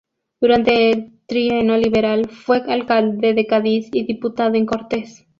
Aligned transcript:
Durante 0.41 0.89
el 0.91 1.11
trienio 1.27 1.77
Liberal 1.77 2.27
fue 2.27 2.63
alcalde 2.67 3.35
de 3.35 3.45
Cádiz 3.45 3.89
y 3.91 4.03
diputado 4.03 4.55
en 4.55 4.65
Cortes. 4.65 5.27